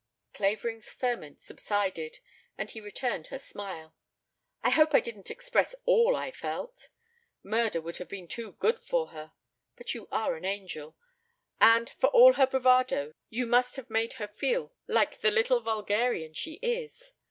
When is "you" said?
9.93-10.07, 13.29-13.45